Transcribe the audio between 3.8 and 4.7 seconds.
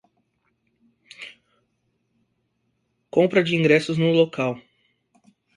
no local